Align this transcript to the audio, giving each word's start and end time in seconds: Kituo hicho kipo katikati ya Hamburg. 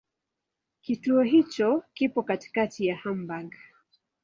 Kituo 0.81 1.21
hicho 1.21 1.83
kipo 1.93 2.23
katikati 2.23 2.85
ya 2.85 2.95
Hamburg. 2.97 3.51